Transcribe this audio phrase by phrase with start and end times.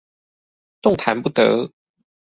[0.81, 1.71] 動彈不得